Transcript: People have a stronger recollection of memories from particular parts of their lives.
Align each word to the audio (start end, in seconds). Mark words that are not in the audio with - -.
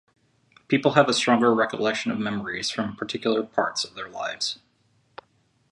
People 0.67 0.93
have 0.93 1.07
a 1.07 1.13
stronger 1.13 1.53
recollection 1.53 2.11
of 2.11 2.17
memories 2.17 2.71
from 2.71 2.95
particular 2.95 3.43
parts 3.43 3.83
of 3.83 3.93
their 3.93 4.09
lives. 4.09 4.57